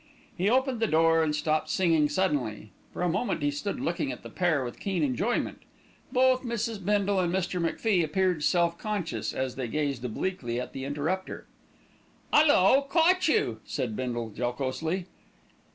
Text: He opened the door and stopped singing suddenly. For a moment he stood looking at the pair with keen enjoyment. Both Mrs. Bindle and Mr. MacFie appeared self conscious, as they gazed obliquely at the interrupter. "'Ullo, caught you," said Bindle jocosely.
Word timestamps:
He 0.35 0.49
opened 0.49 0.79
the 0.79 0.87
door 0.87 1.21
and 1.21 1.35
stopped 1.35 1.69
singing 1.69 2.09
suddenly. 2.09 2.71
For 2.91 3.03
a 3.03 3.07
moment 3.07 3.43
he 3.43 3.51
stood 3.51 3.79
looking 3.79 4.11
at 4.11 4.23
the 4.23 4.31
pair 4.31 4.63
with 4.65 4.79
keen 4.79 5.03
enjoyment. 5.03 5.61
Both 6.11 6.41
Mrs. 6.41 6.83
Bindle 6.83 7.19
and 7.19 7.31
Mr. 7.31 7.61
MacFie 7.61 8.03
appeared 8.03 8.43
self 8.43 8.79
conscious, 8.79 9.31
as 9.31 9.57
they 9.57 9.67
gazed 9.67 10.03
obliquely 10.03 10.59
at 10.59 10.73
the 10.73 10.85
interrupter. 10.85 11.45
"'Ullo, 12.33 12.81
caught 12.89 13.27
you," 13.27 13.59
said 13.63 13.95
Bindle 13.95 14.31
jocosely. 14.35 15.05